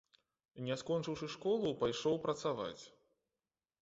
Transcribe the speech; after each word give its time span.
Не 0.69 0.77
скончыўшы 0.81 1.29
школу, 1.35 1.75
пайшоў 1.85 2.15
працаваць. 2.27 2.83